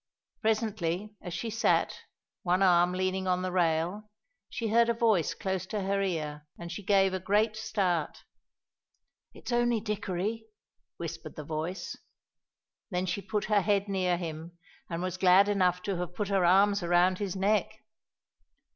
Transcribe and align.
Presently, 0.41 1.13
as 1.21 1.31
she 1.31 1.51
sat, 1.51 1.95
one 2.41 2.63
arm 2.63 2.91
leaning 2.91 3.27
on 3.27 3.43
the 3.43 3.51
rail, 3.51 4.09
she 4.49 4.69
heard 4.69 4.89
a 4.89 4.95
voice 4.95 5.35
close 5.35 5.67
to 5.67 5.81
her 5.83 6.01
ear, 6.01 6.47
and 6.57 6.71
she 6.71 6.81
gave 6.83 7.13
a 7.13 7.19
great 7.19 7.55
start. 7.55 8.23
"It 9.31 9.45
is 9.51 9.53
only 9.53 9.79
Dickory," 9.79 10.45
whispered 10.97 11.35
the 11.35 11.43
voice. 11.43 11.95
Then 12.89 13.05
she 13.05 13.21
put 13.21 13.45
her 13.45 13.61
head 13.61 13.87
near 13.87 14.17
him 14.17 14.57
and 14.89 15.03
was 15.03 15.17
glad 15.19 15.47
enough 15.47 15.83
to 15.83 15.97
have 15.97 16.15
put 16.15 16.29
her 16.29 16.43
arms 16.45 16.81
around 16.81 17.19
his 17.19 17.35
neck. 17.35 17.71